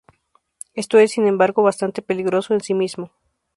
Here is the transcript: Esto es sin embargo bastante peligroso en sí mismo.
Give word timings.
Esto 0.73 0.97
es 0.97 1.11
sin 1.11 1.27
embargo 1.27 1.61
bastante 1.61 2.01
peligroso 2.01 2.55
en 2.55 2.61
sí 2.61 2.73
mismo. 2.73 3.11